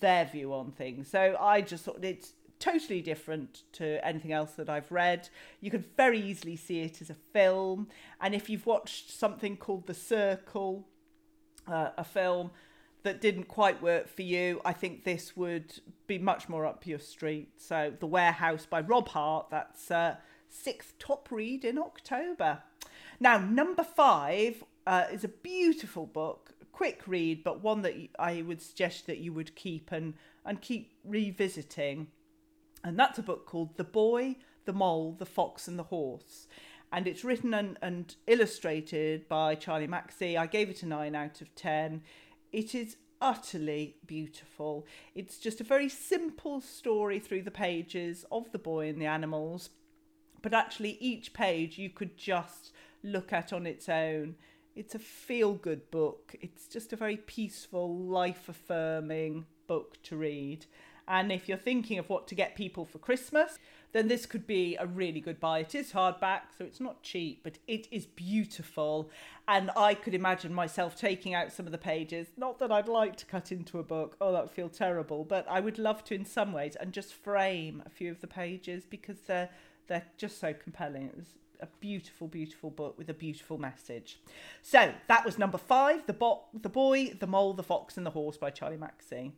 their 0.00 0.24
view 0.24 0.52
on 0.52 0.70
things. 0.70 1.08
So 1.08 1.36
I 1.40 1.60
just 1.60 1.84
thought 1.84 2.04
it's 2.04 2.34
totally 2.60 3.02
different 3.02 3.62
to 3.72 4.04
anything 4.06 4.32
else 4.32 4.52
that 4.52 4.70
I've 4.70 4.90
read. 4.90 5.28
You 5.60 5.70
could 5.70 5.84
very 5.96 6.20
easily 6.20 6.56
see 6.56 6.80
it 6.80 7.02
as 7.02 7.10
a 7.10 7.14
film. 7.14 7.88
And 8.20 8.34
if 8.34 8.48
you've 8.48 8.66
watched 8.66 9.10
something 9.10 9.56
called 9.56 9.86
The 9.86 9.94
Circle, 9.94 10.86
uh, 11.66 11.90
a 11.98 12.04
film, 12.04 12.52
that 13.04 13.20
didn't 13.20 13.44
quite 13.44 13.80
work 13.82 14.08
for 14.08 14.22
you, 14.22 14.60
I 14.64 14.72
think 14.72 15.04
this 15.04 15.36
would 15.36 15.80
be 16.06 16.18
much 16.18 16.48
more 16.48 16.66
up 16.66 16.86
your 16.86 16.98
street. 16.98 17.52
So, 17.58 17.92
The 17.98 18.06
Warehouse 18.06 18.66
by 18.66 18.80
Rob 18.80 19.08
Hart, 19.08 19.50
that's 19.50 19.90
uh, 19.90 20.16
sixth 20.48 20.98
top 20.98 21.28
read 21.30 21.64
in 21.64 21.78
October. 21.78 22.62
Now, 23.20 23.38
number 23.38 23.84
five 23.84 24.64
uh, 24.86 25.04
is 25.12 25.22
a 25.22 25.28
beautiful 25.28 26.06
book, 26.06 26.52
quick 26.72 27.02
read, 27.06 27.44
but 27.44 27.62
one 27.62 27.82
that 27.82 27.94
I 28.18 28.42
would 28.42 28.60
suggest 28.60 29.06
that 29.06 29.18
you 29.18 29.32
would 29.32 29.54
keep 29.54 29.92
and, 29.92 30.14
and 30.44 30.60
keep 30.60 30.94
revisiting. 31.04 32.08
And 32.82 32.98
that's 32.98 33.18
a 33.18 33.22
book 33.22 33.46
called 33.46 33.76
The 33.76 33.84
Boy, 33.84 34.36
the 34.64 34.72
Mole, 34.72 35.14
the 35.18 35.26
Fox, 35.26 35.68
and 35.68 35.78
the 35.78 35.84
Horse. 35.84 36.48
And 36.92 37.06
it's 37.06 37.24
written 37.24 37.52
and, 37.54 37.76
and 37.82 38.14
illustrated 38.26 39.28
by 39.28 39.56
Charlie 39.56 39.88
Mackesy. 39.88 40.36
I 40.36 40.46
gave 40.46 40.70
it 40.70 40.82
a 40.82 40.86
9 40.86 41.14
out 41.14 41.40
of 41.40 41.54
10. 41.54 42.02
It 42.54 42.72
is 42.72 42.98
utterly 43.20 43.96
beautiful. 44.06 44.86
It's 45.16 45.38
just 45.38 45.60
a 45.60 45.64
very 45.64 45.88
simple 45.88 46.60
story 46.60 47.18
through 47.18 47.42
the 47.42 47.50
pages 47.50 48.24
of 48.30 48.52
the 48.52 48.60
boy 48.60 48.88
and 48.88 49.02
the 49.02 49.06
animals, 49.06 49.70
but 50.40 50.54
actually, 50.54 50.96
each 51.00 51.32
page 51.32 51.78
you 51.78 51.90
could 51.90 52.16
just 52.16 52.70
look 53.02 53.32
at 53.32 53.52
on 53.52 53.66
its 53.66 53.88
own. 53.88 54.36
It's 54.76 54.94
a 54.94 55.00
feel 55.00 55.54
good 55.54 55.90
book. 55.90 56.36
It's 56.40 56.68
just 56.68 56.92
a 56.92 56.96
very 56.96 57.16
peaceful, 57.16 57.98
life 57.98 58.48
affirming 58.48 59.46
book 59.66 60.00
to 60.04 60.16
read. 60.16 60.66
And 61.06 61.30
if 61.30 61.48
you're 61.48 61.58
thinking 61.58 61.98
of 61.98 62.08
what 62.08 62.26
to 62.28 62.34
get 62.34 62.54
people 62.54 62.84
for 62.84 62.98
Christmas, 62.98 63.58
then 63.92 64.08
this 64.08 64.26
could 64.26 64.46
be 64.46 64.76
a 64.76 64.86
really 64.86 65.20
good 65.20 65.38
buy. 65.38 65.60
It 65.60 65.74
is 65.74 65.92
hardback, 65.92 66.40
so 66.56 66.64
it's 66.64 66.80
not 66.80 67.02
cheap, 67.02 67.40
but 67.44 67.58
it 67.68 67.86
is 67.90 68.06
beautiful. 68.06 69.10
And 69.46 69.70
I 69.76 69.94
could 69.94 70.14
imagine 70.14 70.52
myself 70.52 70.96
taking 70.96 71.34
out 71.34 71.52
some 71.52 71.66
of 71.66 71.72
the 71.72 71.78
pages. 71.78 72.28
Not 72.36 72.58
that 72.58 72.72
I'd 72.72 72.88
like 72.88 73.16
to 73.16 73.26
cut 73.26 73.52
into 73.52 73.78
a 73.78 73.84
book, 73.84 74.16
oh, 74.20 74.32
that 74.32 74.42
would 74.42 74.50
feel 74.50 74.68
terrible, 74.68 75.24
but 75.24 75.46
I 75.48 75.60
would 75.60 75.78
love 75.78 76.02
to 76.04 76.14
in 76.14 76.24
some 76.24 76.52
ways 76.52 76.76
and 76.76 76.92
just 76.92 77.14
frame 77.14 77.82
a 77.86 77.90
few 77.90 78.10
of 78.10 78.20
the 78.20 78.26
pages 78.26 78.84
because 78.84 79.20
they're, 79.26 79.50
they're 79.86 80.06
just 80.16 80.40
so 80.40 80.52
compelling. 80.54 81.04
It 81.04 81.16
was 81.16 81.28
a 81.60 81.68
beautiful, 81.80 82.26
beautiful 82.26 82.70
book 82.70 82.98
with 82.98 83.08
a 83.08 83.14
beautiful 83.14 83.58
message. 83.58 84.18
So 84.62 84.92
that 85.08 85.24
was 85.24 85.38
number 85.38 85.58
five 85.58 86.06
The, 86.06 86.12
Bo- 86.12 86.42
the 86.52 86.68
Boy, 86.68 87.14
the 87.18 87.26
Mole, 87.26 87.52
the 87.52 87.62
Fox, 87.62 87.96
and 87.96 88.04
the 88.04 88.10
Horse 88.10 88.36
by 88.36 88.50
Charlie 88.50 88.76
Mackesy. 88.76 89.32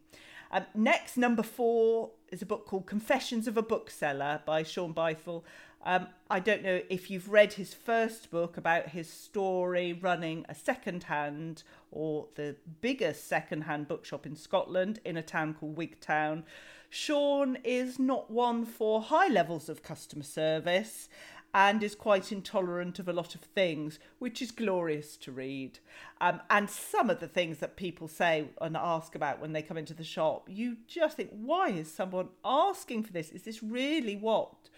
Um, 0.51 0.65
next, 0.75 1.17
number 1.17 1.43
four 1.43 2.11
is 2.31 2.43
a 2.43 2.47
book 2.47 2.67
called 2.67 2.87
Confessions 2.87 3.47
of 3.49 3.57
a 3.57 3.63
Bookseller 3.63 4.43
by 4.47 4.63
Shaun 4.63 4.95
Bythell. 4.95 5.43
Um, 5.85 6.09
I 6.29 6.41
don't 6.41 6.63
know 6.63 6.81
if 6.89 7.11
you've 7.11 7.29
read 7.29 7.53
his 7.53 7.73
first 7.73 8.31
book 8.31 8.57
about 8.57 8.89
his 8.89 9.09
story 9.09 9.93
running 9.93 10.45
a 10.49 10.55
second-hand 10.55 11.63
or 11.93 12.27
the 12.35 12.57
biggest 12.81 13.29
second-hand 13.29 13.87
bookshop 13.87 14.27
in 14.27 14.35
Scotland 14.35 14.99
in 15.05 15.17
a 15.17 15.23
town 15.23 15.55
called 15.55 15.77
Wigtown. 15.77 16.43
Shaun 16.91 17.59
is 17.63 17.99
not 17.99 18.31
one 18.31 18.65
for 18.65 19.01
high 19.01 19.29
levels 19.29 19.69
of 19.69 19.83
customer 19.83 20.25
service 20.25 21.09
and 21.57 21.83
is 21.83 21.95
quite 21.95 22.31
intolerant 22.31 22.99
of 22.99 23.09
a 23.09 23.15
lot 23.15 23.35
of 23.35 23.41
things, 23.41 23.99
which 24.19 24.43
is 24.43 24.51
glorious 24.51 25.17
to 25.17 25.33
read. 25.33 25.79
Um, 26.21 26.43
and 26.51 26.69
some 26.69 27.09
of 27.09 27.19
the 27.19 27.29
things 27.29 27.61
that 27.61 27.77
people 27.77 28.09
say 28.09 28.49
and 28.61 28.77
ask 28.77 29.15
about 29.15 29.41
when 29.41 29.55
they 29.55 29.63
come 29.63 29.79
into 29.79 29.95
the 29.95 30.05
shop, 30.05 30.47
you 30.51 30.77
just 30.87 31.17
think, 31.17 31.31
why 31.31 31.71
is 31.71 31.91
someone 31.91 32.29
asking 32.45 33.05
for 33.05 33.13
this? 33.15 33.31
Is 33.31 33.45
this 33.45 33.63
really 33.63 34.17
what 34.17 34.69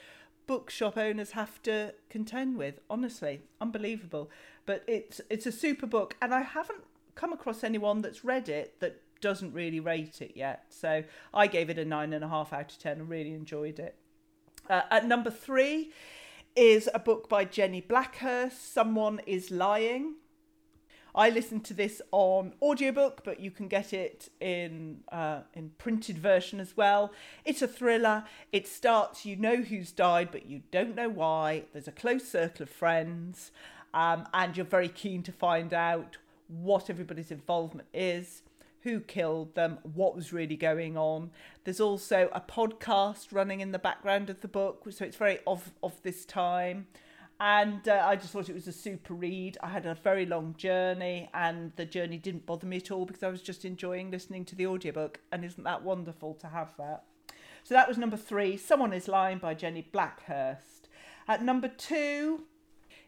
bookshop 0.47 0.97
owners 0.97 1.33
have 1.33 1.61
to 1.65 1.95
contend 2.09 2.57
with? 2.57 2.79
Honestly, 2.89 3.41
unbelievable. 3.61 4.31
But 4.65 4.85
it's 4.87 5.21
it's 5.29 5.47
a 5.47 5.53
super 5.53 5.87
book, 5.87 6.15
and 6.23 6.33
I 6.33 6.43
haven't 6.43 6.85
come 7.17 7.33
across 7.33 7.65
anyone 7.65 8.03
that's 8.03 8.25
read 8.25 8.49
it 8.49 8.79
that 8.79 9.03
doesn't 9.21 9.53
really 9.53 9.81
rate 9.81 10.23
it 10.23 10.35
yet. 10.37 10.67
So 10.69 11.03
I 11.35 11.49
gave 11.49 11.71
it 11.71 11.79
a 11.79 11.85
nine 11.85 12.13
and 12.13 12.23
a 12.23 12.29
half 12.29 12.53
out 12.53 12.71
of 12.71 12.79
ten. 12.79 13.09
Really 13.09 13.35
enjoyed 13.35 13.81
it. 13.81 13.97
Uh, 14.71 14.83
at 14.93 15.07
number 15.07 15.31
three 15.31 15.91
is 16.57 16.89
a 16.93 16.99
book 16.99 17.29
by 17.29 17.45
Jenny 17.45 17.81
Blackhurst, 17.81 18.73
Someone 18.73 19.21
is 19.27 19.51
Lying. 19.51 20.15
I 21.15 21.31
listened 21.31 21.65
to 21.65 21.75
this 21.75 22.01
on 22.13 22.53
audiobook, 22.63 23.23
but 23.25 23.41
you 23.41 23.51
can 23.51 23.67
get 23.67 23.93
it 23.93 24.29
in 24.41 25.01
uh, 25.11 25.41
in 25.55 25.71
printed 25.79 26.19
version 26.19 26.61
as 26.61 26.77
well. 26.77 27.13
It's 27.45 27.63
a 27.63 27.69
thriller. 27.69 28.25
It 28.53 28.69
starts, 28.69 29.27
you 29.27 29.35
know 29.37 29.57
who's 29.57 29.91
died, 29.91 30.31
but 30.31 30.47
you 30.47 30.63
don't 30.71 30.95
know 30.95 31.09
why. 31.09 31.65
There's 31.73 31.89
a 31.89 31.93
close 31.93 32.29
circle 32.29 32.65
of 32.65 32.71
friends, 32.71 33.51
um, 33.95 34.29
and 34.33 34.57
you're 34.57 34.67
very 34.67 34.89
keen 34.89 35.23
to 35.25 35.33
find 35.33 35.75
out 35.75 36.19
what 36.47 36.89
everybody's 36.89 37.31
involvement 37.31 37.89
is 37.93 38.43
who 38.83 39.01
killed 39.01 39.55
them, 39.55 39.79
what 39.83 40.15
was 40.15 40.33
really 40.33 40.57
going 40.57 40.97
on. 40.97 41.31
There's 41.65 41.81
also 41.81 42.29
a 42.33 42.41
podcast 42.41 43.29
running 43.33 43.61
in 43.61 43.73
the 43.73 43.79
background 43.79 44.31
of 44.31 44.41
the 44.41 44.49
book, 44.49 44.87
so 44.91 45.05
it's 45.05 45.17
very 45.17 45.39
of 45.47 45.73
of 45.83 46.01
this 46.03 46.25
time. 46.25 46.87
and 47.41 47.89
uh, 47.89 48.05
I 48.05 48.17
just 48.17 48.33
thought 48.33 48.49
it 48.49 48.55
was 48.55 48.67
a 48.67 48.73
super 48.73 49.15
read. 49.15 49.59
I 49.63 49.69
had 49.69 49.87
a 49.87 49.95
very 49.95 50.27
long 50.27 50.55
journey, 50.57 51.31
and 51.33 51.73
the 51.77 51.85
journey 51.85 52.19
didn't 52.19 52.47
bother 52.47 52.67
me 52.67 52.79
at 52.79 52.91
all 52.91 53.07
because 53.07 53.23
I 53.23 53.29
was 53.29 53.43
just 53.43 53.65
enjoying 53.65 54.11
listening 54.11 54.45
to 54.47 54.57
the 54.57 54.67
audiobook. 54.67 55.21
And 55.31 55.45
isn't 55.45 55.65
that 55.65 55.83
wonderful 55.85 56.35
to 56.35 56.49
have 56.49 56.75
that? 56.79 57.05
So 57.63 57.75
that 57.75 57.89
was 57.89 57.99
number 57.99 58.17
three, 58.17 58.57
Someone 58.57 58.93
is 58.93 59.09
Lying 59.09 59.39
by 59.39 59.55
Jenny 59.55 59.87
Blackhurst. 59.93 60.89
At 61.29 61.45
number 61.45 61.69
two 61.69 62.45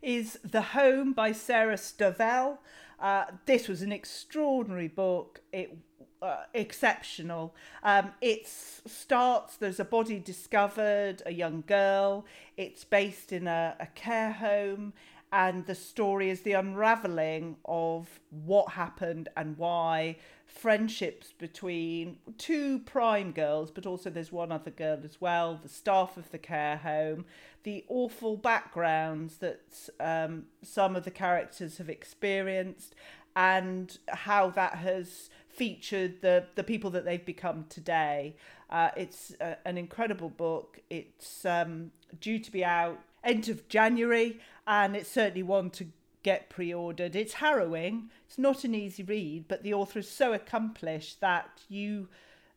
is 0.02 0.38
The 0.44 0.62
Home 0.62 1.12
by 1.12 1.32
Sarah 1.32 1.76
Stovell. 1.76 2.58
Uh, 3.00 3.24
this 3.46 3.66
was 3.66 3.82
an 3.82 3.92
extraordinary 3.92 4.88
book. 4.88 5.40
It 5.52 5.76
uh, 6.22 6.42
exceptional. 6.52 7.54
Um, 7.82 8.12
it 8.20 8.46
starts, 8.46 9.56
there's 9.56 9.80
a 9.80 9.84
body 9.84 10.18
discovered, 10.18 11.22
a 11.24 11.32
young 11.32 11.64
girl. 11.66 12.26
It's 12.56 12.84
based 12.84 13.32
in 13.32 13.46
a, 13.46 13.74
a 13.80 13.86
care 13.86 14.32
home, 14.32 14.92
and 15.32 15.64
the 15.64 15.74
story 15.74 16.28
is 16.28 16.42
the 16.42 16.52
unraveling 16.52 17.56
of 17.64 18.20
what 18.44 18.72
happened 18.72 19.28
and 19.36 19.56
why. 19.56 20.16
Friendships 20.52 21.32
between 21.38 22.18
two 22.36 22.80
prime 22.80 23.32
girls, 23.32 23.70
but 23.70 23.86
also 23.86 24.10
there's 24.10 24.32
one 24.32 24.52
other 24.52 24.70
girl 24.70 24.98
as 25.04 25.20
well, 25.20 25.58
the 25.62 25.68
staff 25.68 26.16
of 26.16 26.30
the 26.30 26.38
care 26.38 26.76
home, 26.76 27.24
the 27.62 27.84
awful 27.88 28.36
backgrounds 28.36 29.36
that 29.38 29.88
um, 30.00 30.44
some 30.62 30.96
of 30.96 31.04
the 31.04 31.10
characters 31.10 31.78
have 31.78 31.88
experienced, 31.88 32.94
and 33.36 33.98
how 34.08 34.50
that 34.50 34.74
has 34.74 35.30
featured 35.48 36.20
the 36.20 36.44
the 36.56 36.64
people 36.64 36.90
that 36.90 37.04
they've 37.04 37.24
become 37.24 37.64
today. 37.68 38.34
Uh, 38.68 38.90
it's 38.96 39.34
a, 39.40 39.56
an 39.64 39.78
incredible 39.78 40.28
book. 40.28 40.80
It's 40.90 41.44
um, 41.44 41.92
due 42.20 42.38
to 42.38 42.50
be 42.50 42.64
out 42.64 42.98
end 43.22 43.48
of 43.48 43.68
January, 43.68 44.40
and 44.66 44.96
it's 44.96 45.10
certainly 45.10 45.42
one 45.42 45.70
to 45.70 45.86
get 46.22 46.50
pre-ordered. 46.50 47.16
It's 47.16 47.34
harrowing. 47.34 48.10
It's 48.26 48.38
not 48.38 48.64
an 48.64 48.74
easy 48.74 49.02
read, 49.02 49.46
but 49.48 49.62
the 49.62 49.74
author 49.74 49.98
is 49.98 50.08
so 50.08 50.32
accomplished 50.32 51.20
that 51.20 51.62
you 51.68 52.08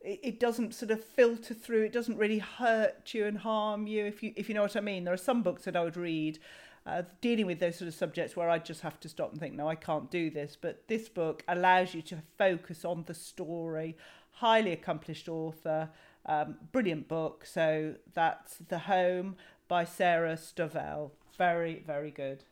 it 0.05 0.37
doesn't 0.37 0.75
sort 0.75 0.91
of 0.91 1.01
filter 1.01 1.53
through. 1.53 1.83
It 1.83 1.93
doesn't 1.93 2.17
really 2.17 2.39
hurt 2.39 3.13
you 3.13 3.25
and 3.25 3.37
harm 3.37 3.87
you 3.87 4.05
if 4.05 4.21
you 4.21 4.33
if 4.35 4.49
you 4.49 4.55
know 4.55 4.63
what 4.63 4.75
I 4.75 4.81
mean. 4.81 5.05
There 5.05 5.13
are 5.13 5.17
some 5.17 5.43
books 5.43 5.63
that 5.63 5.77
I 5.77 5.83
would 5.83 5.95
read 5.95 6.39
uh, 6.85 7.03
dealing 7.21 7.45
with 7.45 7.59
those 7.59 7.77
sort 7.77 7.87
of 7.87 7.93
subjects 7.93 8.35
where 8.35 8.49
I 8.49 8.59
just 8.59 8.81
have 8.81 8.99
to 9.01 9.09
stop 9.09 9.31
and 9.31 9.39
think, 9.39 9.55
no, 9.55 9.67
I 9.67 9.75
can't 9.75 10.11
do 10.11 10.29
this. 10.29 10.57
But 10.59 10.87
this 10.87 11.07
book 11.09 11.43
allows 11.47 11.93
you 11.93 12.01
to 12.03 12.17
focus 12.37 12.83
on 12.83 13.03
the 13.07 13.13
story. 13.13 13.95
Highly 14.31 14.71
accomplished 14.71 15.29
author, 15.29 15.89
um, 16.25 16.55
brilliant 16.71 17.07
book. 17.07 17.45
So 17.45 17.95
that's 18.13 18.57
The 18.57 18.79
Home 18.79 19.37
by 19.67 19.85
Sarah 19.85 20.35
Stovell. 20.35 21.11
Very, 21.37 21.83
very 21.85 22.11
good. 22.11 22.43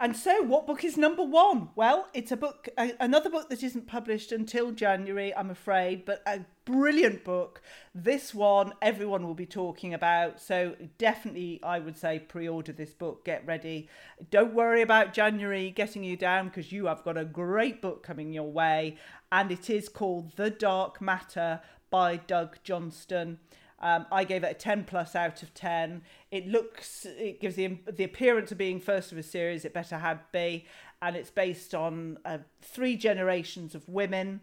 And 0.00 0.16
so, 0.16 0.42
what 0.42 0.64
book 0.64 0.84
is 0.84 0.96
number 0.96 1.24
one? 1.24 1.70
Well, 1.74 2.08
it's 2.14 2.30
a 2.30 2.36
book, 2.36 2.68
a, 2.78 2.92
another 3.00 3.28
book 3.28 3.48
that 3.48 3.64
isn't 3.64 3.88
published 3.88 4.30
until 4.30 4.70
January, 4.70 5.34
I'm 5.34 5.50
afraid, 5.50 6.04
but 6.04 6.22
a 6.24 6.42
brilliant 6.64 7.24
book. 7.24 7.60
This 7.92 8.32
one, 8.32 8.74
everyone 8.80 9.26
will 9.26 9.34
be 9.34 9.44
talking 9.44 9.92
about. 9.92 10.40
So, 10.40 10.76
definitely, 10.98 11.58
I 11.64 11.80
would 11.80 11.98
say 11.98 12.20
pre 12.20 12.48
order 12.48 12.70
this 12.70 12.94
book, 12.94 13.24
get 13.24 13.44
ready. 13.44 13.88
Don't 14.30 14.54
worry 14.54 14.82
about 14.82 15.14
January 15.14 15.70
getting 15.70 16.04
you 16.04 16.16
down 16.16 16.46
because 16.46 16.70
you 16.70 16.86
have 16.86 17.02
got 17.02 17.18
a 17.18 17.24
great 17.24 17.82
book 17.82 18.04
coming 18.04 18.32
your 18.32 18.52
way. 18.52 18.98
And 19.32 19.50
it 19.50 19.68
is 19.68 19.88
called 19.88 20.36
The 20.36 20.48
Dark 20.48 21.00
Matter 21.00 21.60
by 21.90 22.18
Doug 22.18 22.58
Johnstone. 22.62 23.38
Um, 23.80 24.06
I 24.10 24.24
gave 24.24 24.42
it 24.42 24.50
a 24.50 24.54
10 24.54 24.84
plus 24.84 25.14
out 25.14 25.42
of 25.42 25.54
10. 25.54 26.02
It 26.30 26.48
looks, 26.48 27.06
it 27.06 27.40
gives 27.40 27.56
the, 27.56 27.78
the 27.86 28.04
appearance 28.04 28.50
of 28.50 28.58
being 28.58 28.80
first 28.80 29.12
of 29.12 29.18
a 29.18 29.22
series, 29.22 29.64
it 29.64 29.72
better 29.72 29.98
had 29.98 30.20
be. 30.32 30.66
And 31.00 31.14
it's 31.14 31.30
based 31.30 31.74
on 31.74 32.18
uh, 32.24 32.38
three 32.60 32.96
generations 32.96 33.74
of 33.74 33.88
women 33.88 34.40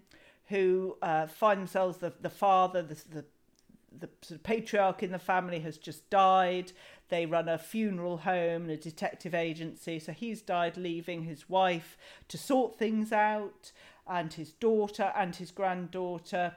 who 0.48 0.98
uh, 1.02 1.28
find 1.28 1.60
themselves, 1.60 1.98
the, 1.98 2.14
the 2.22 2.30
father, 2.30 2.82
the, 2.82 2.96
the, 3.10 3.26
the 4.00 4.10
sort 4.22 4.40
of 4.40 4.44
patriarch 4.44 5.04
in 5.04 5.12
the 5.12 5.20
family 5.20 5.60
has 5.60 5.78
just 5.78 6.10
died. 6.10 6.72
They 7.10 7.26
run 7.26 7.50
a 7.50 7.58
funeral 7.58 8.18
home 8.18 8.64
and 8.64 8.72
a 8.72 8.78
detective 8.78 9.36
agency. 9.36 10.00
So 10.00 10.12
he's 10.12 10.42
died, 10.42 10.78
leaving 10.78 11.24
his 11.24 11.50
wife 11.50 11.98
to 12.30 12.38
sort 12.38 12.78
things 12.78 13.12
out, 13.12 13.72
and 14.08 14.32
his 14.34 14.54
daughter 14.54 15.12
and 15.16 15.36
his 15.36 15.52
granddaughter 15.52 16.54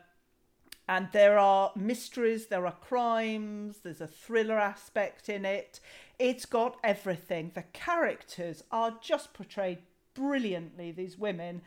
and 0.88 1.08
there 1.12 1.38
are 1.38 1.70
mysteries, 1.76 2.46
there 2.46 2.66
are 2.66 2.76
crimes, 2.80 3.80
there's 3.82 4.00
a 4.00 4.06
thriller 4.06 4.58
aspect 4.58 5.28
in 5.28 5.44
it. 5.44 5.80
It's 6.18 6.46
got 6.46 6.78
everything. 6.82 7.52
The 7.54 7.64
characters 7.74 8.64
are 8.72 8.98
just 9.02 9.34
portrayed 9.34 9.78
brilliantly, 10.14 10.90
these 10.90 11.18
women. 11.18 11.60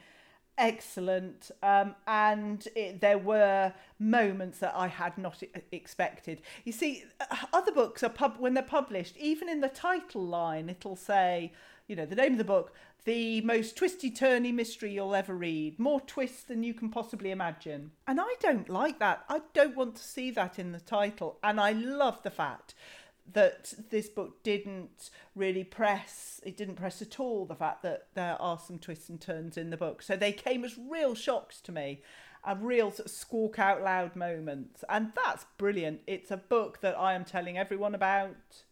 Excellent. 0.57 1.49
Um, 1.63 1.95
and 2.07 2.67
it, 2.75 3.01
there 3.01 3.17
were 3.17 3.73
moments 3.99 4.59
that 4.59 4.73
I 4.75 4.87
had 4.87 5.17
not 5.17 5.41
expected. 5.71 6.41
You 6.65 6.71
see, 6.71 7.05
uh, 7.19 7.35
other 7.53 7.71
books 7.71 8.03
are 8.03 8.09
pub 8.09 8.35
when 8.37 8.53
they're 8.53 8.63
published, 8.63 9.17
even 9.17 9.49
in 9.49 9.61
the 9.61 9.69
title 9.69 10.25
line, 10.25 10.69
it'll 10.69 10.95
say, 10.95 11.51
you 11.87 11.95
know, 11.95 12.05
the 12.05 12.15
name 12.15 12.33
of 12.33 12.37
the 12.37 12.43
book, 12.43 12.73
the 13.05 13.41
most 13.41 13.75
twisty 13.75 14.11
turny 14.11 14.53
mystery 14.53 14.93
you'll 14.93 15.15
ever 15.15 15.33
read. 15.33 15.79
More 15.79 16.01
twists 16.01 16.43
than 16.43 16.63
you 16.63 16.73
can 16.73 16.89
possibly 16.89 17.31
imagine. 17.31 17.91
And 18.07 18.19
I 18.21 18.35
don't 18.39 18.69
like 18.69 18.99
that. 18.99 19.23
I 19.27 19.41
don't 19.53 19.75
want 19.75 19.95
to 19.95 20.03
see 20.03 20.29
that 20.31 20.59
in 20.59 20.71
the 20.71 20.79
title. 20.79 21.39
And 21.41 21.59
I 21.59 21.71
love 21.71 22.21
the 22.21 22.29
fact 22.29 22.75
that 23.33 23.73
this 23.89 24.09
book 24.09 24.43
didn't 24.43 25.09
really 25.35 25.63
press 25.63 26.41
it 26.45 26.57
didn't 26.57 26.75
press 26.75 27.01
at 27.01 27.19
all 27.19 27.45
the 27.45 27.55
fact 27.55 27.83
that 27.83 28.07
there 28.13 28.35
are 28.41 28.59
some 28.59 28.79
twists 28.79 29.09
and 29.09 29.21
turns 29.21 29.57
in 29.57 29.69
the 29.69 29.77
book 29.77 30.01
so 30.01 30.15
they 30.15 30.31
came 30.31 30.65
as 30.65 30.77
real 30.77 31.15
shocks 31.15 31.61
to 31.61 31.71
me 31.71 32.01
and 32.43 32.65
real 32.65 32.89
sort 32.89 33.05
of 33.05 33.11
squawk 33.11 33.59
out 33.59 33.83
loud 33.83 34.15
moments 34.15 34.83
and 34.89 35.11
that's 35.15 35.45
brilliant 35.57 36.01
it's 36.07 36.31
a 36.31 36.37
book 36.37 36.81
that 36.81 36.97
i 36.97 37.13
am 37.13 37.23
telling 37.23 37.57
everyone 37.57 37.95
about 37.95 38.63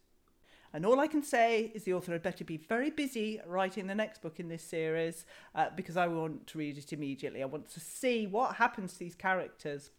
and 0.72 0.86
all 0.86 1.00
I 1.00 1.08
can 1.08 1.22
say 1.22 1.72
is 1.74 1.84
the 1.84 1.94
author 1.94 2.12
had 2.12 2.22
better 2.22 2.44
be 2.44 2.56
very 2.56 2.90
busy 2.90 3.40
writing 3.46 3.86
the 3.86 3.94
next 3.94 4.22
book 4.22 4.38
in 4.38 4.48
this 4.48 4.62
series 4.62 5.24
uh, 5.54 5.66
because 5.74 5.96
I 5.96 6.06
want 6.06 6.46
to 6.48 6.58
read 6.58 6.78
it 6.78 6.92
immediately. 6.92 7.42
I 7.42 7.46
want 7.46 7.68
to 7.70 7.80
see 7.80 8.26
what 8.26 8.56
happens 8.56 8.92
to 8.92 8.98
these 9.00 9.16
characters. 9.16 9.90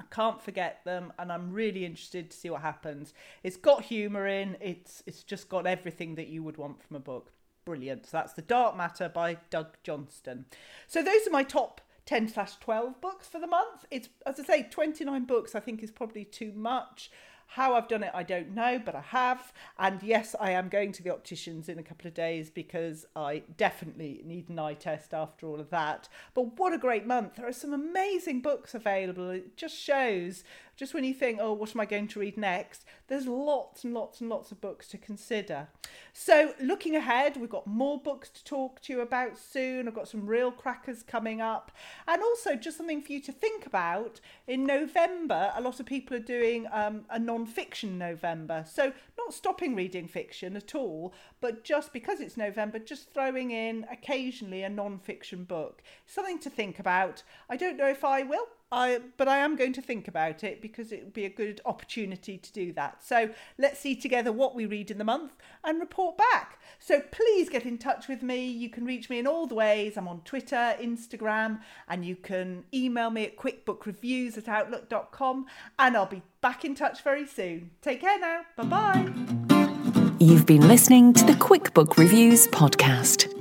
I 0.00 0.14
can't 0.14 0.40
forget 0.40 0.80
them, 0.84 1.12
and 1.18 1.30
I'm 1.30 1.52
really 1.52 1.84
interested 1.84 2.30
to 2.30 2.36
see 2.36 2.48
what 2.48 2.62
happens. 2.62 3.12
It's 3.42 3.58
got 3.58 3.84
humour 3.84 4.26
in. 4.26 4.56
It's 4.58 5.02
it's 5.06 5.22
just 5.22 5.50
got 5.50 5.66
everything 5.66 6.14
that 6.14 6.28
you 6.28 6.42
would 6.42 6.56
want 6.56 6.82
from 6.82 6.96
a 6.96 7.00
book. 7.00 7.32
Brilliant. 7.66 8.06
So 8.06 8.16
that's 8.16 8.32
The 8.32 8.42
Dark 8.42 8.78
Matter 8.78 9.10
by 9.10 9.36
Doug 9.50 9.76
Johnstone. 9.82 10.46
So 10.86 11.02
those 11.02 11.26
are 11.26 11.30
my 11.30 11.42
top 11.42 11.82
10 12.06 12.28
slash 12.28 12.56
12 12.56 12.98
books 13.02 13.28
for 13.28 13.38
the 13.38 13.46
month. 13.46 13.84
It's, 13.90 14.08
as 14.24 14.40
I 14.40 14.44
say, 14.44 14.62
29 14.70 15.24
books 15.24 15.54
I 15.54 15.60
think 15.60 15.82
is 15.82 15.90
probably 15.90 16.24
too 16.24 16.52
much. 16.52 17.10
How 17.54 17.74
I've 17.74 17.88
done 17.88 18.04
it, 18.04 18.12
I 18.14 18.22
don't 18.22 18.54
know, 18.54 18.78
but 18.78 18.94
I 18.94 19.00
have. 19.00 19.52
And 19.76 20.00
yes, 20.04 20.36
I 20.38 20.52
am 20.52 20.68
going 20.68 20.92
to 20.92 21.02
the 21.02 21.10
opticians 21.10 21.68
in 21.68 21.80
a 21.80 21.82
couple 21.82 22.06
of 22.06 22.14
days 22.14 22.48
because 22.48 23.06
I 23.16 23.42
definitely 23.56 24.22
need 24.24 24.48
an 24.48 24.60
eye 24.60 24.74
test 24.74 25.12
after 25.12 25.48
all 25.48 25.58
of 25.58 25.68
that. 25.70 26.08
But 26.32 26.58
what 26.58 26.72
a 26.72 26.78
great 26.78 27.06
month! 27.06 27.34
There 27.34 27.48
are 27.48 27.52
some 27.52 27.72
amazing 27.72 28.40
books 28.40 28.72
available. 28.72 29.30
It 29.30 29.56
just 29.56 29.76
shows 29.76 30.44
just 30.80 30.94
when 30.94 31.04
you 31.04 31.12
think, 31.12 31.38
oh, 31.42 31.52
what 31.52 31.74
am 31.74 31.80
I 31.82 31.84
going 31.84 32.08
to 32.08 32.20
read 32.20 32.38
next? 32.38 32.86
There's 33.08 33.26
lots 33.26 33.84
and 33.84 33.92
lots 33.92 34.22
and 34.22 34.30
lots 34.30 34.50
of 34.50 34.62
books 34.62 34.88
to 34.88 34.96
consider. 34.96 35.68
So, 36.14 36.54
looking 36.58 36.96
ahead, 36.96 37.36
we've 37.36 37.50
got 37.50 37.66
more 37.66 38.00
books 38.00 38.30
to 38.30 38.42
talk 38.44 38.80
to 38.82 38.94
you 38.94 39.02
about 39.02 39.36
soon. 39.36 39.86
I've 39.86 39.94
got 39.94 40.08
some 40.08 40.26
real 40.26 40.50
crackers 40.50 41.02
coming 41.02 41.42
up. 41.42 41.70
And 42.08 42.22
also, 42.22 42.56
just 42.56 42.78
something 42.78 43.02
for 43.02 43.12
you 43.12 43.20
to 43.20 43.30
think 43.30 43.66
about 43.66 44.20
in 44.46 44.64
November, 44.64 45.52
a 45.54 45.60
lot 45.60 45.80
of 45.80 45.84
people 45.84 46.16
are 46.16 46.20
doing 46.20 46.66
um, 46.72 47.04
a 47.10 47.18
non 47.18 47.44
fiction 47.44 47.98
November. 47.98 48.64
So, 48.66 48.94
not 49.18 49.34
stopping 49.34 49.74
reading 49.74 50.08
fiction 50.08 50.56
at 50.56 50.74
all, 50.74 51.12
but 51.42 51.62
just 51.62 51.92
because 51.92 52.20
it's 52.20 52.38
November, 52.38 52.78
just 52.78 53.12
throwing 53.12 53.50
in 53.50 53.84
occasionally 53.92 54.62
a 54.62 54.70
non 54.70 54.98
fiction 54.98 55.44
book. 55.44 55.82
Something 56.06 56.38
to 56.38 56.48
think 56.48 56.78
about. 56.78 57.22
I 57.50 57.58
don't 57.58 57.76
know 57.76 57.88
if 57.88 58.02
I 58.02 58.22
will. 58.22 58.46
I, 58.72 59.00
but 59.16 59.26
I 59.26 59.38
am 59.38 59.56
going 59.56 59.72
to 59.72 59.82
think 59.82 60.06
about 60.06 60.44
it 60.44 60.62
because 60.62 60.92
it 60.92 61.02
would 61.02 61.12
be 61.12 61.24
a 61.24 61.30
good 61.30 61.60
opportunity 61.66 62.38
to 62.38 62.52
do 62.52 62.72
that. 62.74 63.02
So 63.02 63.30
let's 63.58 63.80
see 63.80 63.96
together 63.96 64.32
what 64.32 64.54
we 64.54 64.64
read 64.64 64.90
in 64.90 64.98
the 64.98 65.04
month 65.04 65.36
and 65.64 65.80
report 65.80 66.16
back. 66.16 66.60
So 66.78 67.00
please 67.10 67.48
get 67.48 67.66
in 67.66 67.78
touch 67.78 68.06
with 68.06 68.22
me. 68.22 68.46
You 68.46 68.70
can 68.70 68.84
reach 68.84 69.10
me 69.10 69.18
in 69.18 69.26
all 69.26 69.48
the 69.48 69.56
ways. 69.56 69.96
I'm 69.96 70.06
on 70.06 70.20
Twitter, 70.20 70.76
Instagram, 70.80 71.60
and 71.88 72.04
you 72.04 72.14
can 72.14 72.64
email 72.72 73.10
me 73.10 73.24
at 73.24 73.36
quickbookreviews 73.36 74.38
at 74.38 74.48
outlook.com. 74.48 75.46
And 75.78 75.96
I'll 75.96 76.06
be 76.06 76.22
back 76.40 76.64
in 76.64 76.76
touch 76.76 77.02
very 77.02 77.26
soon. 77.26 77.70
Take 77.82 78.00
care 78.00 78.20
now. 78.20 78.42
Bye 78.56 78.64
bye. 78.64 80.14
You've 80.20 80.46
been 80.46 80.68
listening 80.68 81.12
to 81.14 81.24
the 81.24 81.34
Quick 81.34 81.74
Book 81.74 81.96
Reviews 81.96 82.46
podcast. 82.46 83.34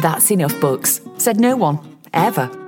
That's 0.00 0.30
enough 0.30 0.58
books, 0.60 1.00
said 1.18 1.38
no 1.38 1.56
one, 1.56 1.98
ever 2.14 2.67